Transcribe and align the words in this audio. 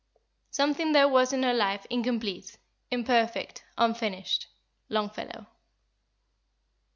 "Something 0.49 0.93
there 0.93 1.07
was 1.07 1.31
in 1.31 1.43
her 1.43 1.53
life 1.53 1.85
incomplete, 1.91 2.57
imperfect, 2.89 3.63
unfinished." 3.77 4.47
LONGFELLOW. 4.89 5.45